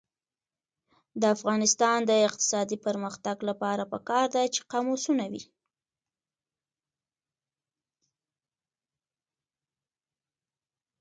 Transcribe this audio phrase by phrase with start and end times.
[1.21, 5.43] د افغانستان د اقتصادي پرمختګ لپاره پکار ده چې قاموسونه وي.